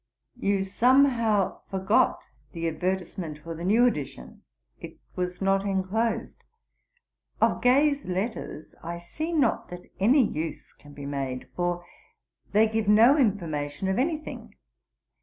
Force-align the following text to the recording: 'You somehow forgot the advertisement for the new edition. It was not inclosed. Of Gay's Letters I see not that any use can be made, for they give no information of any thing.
'You 0.35 0.63
somehow 0.63 1.61
forgot 1.69 2.23
the 2.53 2.67
advertisement 2.67 3.37
for 3.37 3.53
the 3.53 3.63
new 3.63 3.85
edition. 3.85 4.41
It 4.79 4.97
was 5.15 5.43
not 5.43 5.63
inclosed. 5.63 6.43
Of 7.39 7.61
Gay's 7.61 8.03
Letters 8.03 8.73
I 8.81 8.97
see 8.97 9.31
not 9.31 9.69
that 9.69 9.83
any 9.99 10.23
use 10.23 10.73
can 10.73 10.93
be 10.93 11.05
made, 11.05 11.49
for 11.55 11.85
they 12.51 12.67
give 12.67 12.87
no 12.87 13.15
information 13.15 13.87
of 13.89 13.99
any 13.99 14.17
thing. 14.17 14.55